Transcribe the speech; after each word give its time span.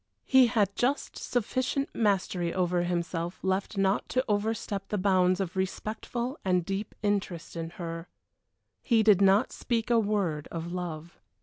He 0.25 0.47
had 0.47 0.75
just 0.75 1.15
sufficient 1.15 1.93
mastery 1.93 2.51
over 2.51 2.81
himself 2.81 3.37
left 3.43 3.77
not 3.77 4.09
to 4.09 4.25
overstep 4.27 4.87
the 4.87 4.97
bounds 4.97 5.39
of 5.39 5.55
respectful 5.55 6.39
and 6.43 6.65
deep 6.65 6.95
interest 7.03 7.55
in 7.55 7.69
her. 7.77 8.07
He 8.81 9.03
did 9.03 9.21
not 9.21 9.51
speak 9.51 9.91
a 9.91 9.99
word 9.99 10.47
of 10.51 10.73
love. 10.73 11.19